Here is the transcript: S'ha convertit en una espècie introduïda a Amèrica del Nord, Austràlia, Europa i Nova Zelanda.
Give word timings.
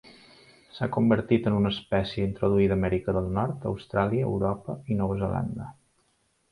S'ha 0.77 0.87
convertit 0.95 1.49
en 1.51 1.57
una 1.57 1.71
espècie 1.75 2.25
introduïda 2.31 2.77
a 2.77 2.81
Amèrica 2.81 3.17
del 3.19 3.31
Nord, 3.37 3.69
Austràlia, 3.75 4.33
Europa 4.35 4.81
i 4.95 5.01
Nova 5.03 5.21
Zelanda. 5.25 5.75